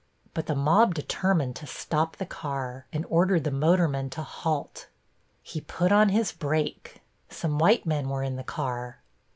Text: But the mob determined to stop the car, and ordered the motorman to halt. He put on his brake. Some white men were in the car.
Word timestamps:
But 0.33 0.47
the 0.47 0.55
mob 0.55 0.95
determined 0.95 1.55
to 1.57 1.67
stop 1.67 2.15
the 2.15 2.25
car, 2.25 2.87
and 2.91 3.05
ordered 3.07 3.43
the 3.43 3.51
motorman 3.51 4.09
to 4.09 4.23
halt. 4.23 4.89
He 5.43 5.61
put 5.61 5.91
on 5.91 6.09
his 6.09 6.31
brake. 6.31 7.03
Some 7.29 7.59
white 7.59 7.85
men 7.85 8.09
were 8.09 8.23
in 8.23 8.35
the 8.35 8.43
car. 8.43 9.03